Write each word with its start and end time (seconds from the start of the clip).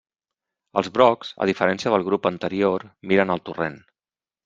Els 0.81 0.89
brocs, 0.95 1.35
a 1.45 1.47
diferència 1.51 1.93
del 1.97 2.09
grup 2.09 2.27
anterior 2.33 2.89
miren 3.13 3.37
al 3.37 3.47
torrent. 3.51 3.83